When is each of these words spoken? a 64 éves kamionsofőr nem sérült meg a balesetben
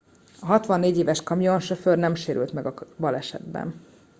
a 0.41 0.45
64 0.45 0.95
éves 0.97 1.23
kamionsofőr 1.23 1.97
nem 1.97 2.15
sérült 2.15 2.53
meg 2.53 2.65
a 2.65 2.73
balesetben 2.97 3.85